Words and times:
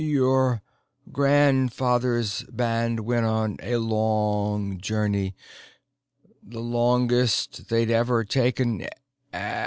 "Your 0.01 0.63
grandfather's 1.11 2.41
band 2.45 3.01
went 3.01 3.27
on 3.27 3.57
a 3.61 3.75
long 3.75 4.79
journey, 4.79 5.35
the 6.41 6.59
longest 6.59 7.69
they'd 7.69 7.91
ever 7.91 8.25
taken. 8.25 8.83